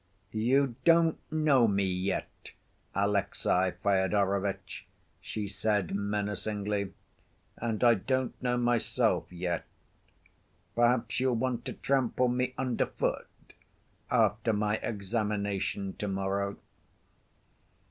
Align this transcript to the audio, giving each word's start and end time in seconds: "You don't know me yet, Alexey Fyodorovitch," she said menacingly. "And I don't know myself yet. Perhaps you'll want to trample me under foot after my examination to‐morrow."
"You 0.33 0.77
don't 0.83 1.19
know 1.31 1.67
me 1.67 1.83
yet, 1.85 2.53
Alexey 2.95 3.73
Fyodorovitch," 3.83 4.87
she 5.19 5.47
said 5.47 5.93
menacingly. 5.93 6.93
"And 7.57 7.83
I 7.83 7.93
don't 7.93 8.41
know 8.41 8.57
myself 8.57 9.31
yet. 9.31 9.63
Perhaps 10.73 11.19
you'll 11.19 11.35
want 11.35 11.65
to 11.65 11.73
trample 11.73 12.29
me 12.29 12.55
under 12.57 12.87
foot 12.87 13.27
after 14.09 14.53
my 14.53 14.77
examination 14.77 15.93
to‐morrow." 15.93 16.57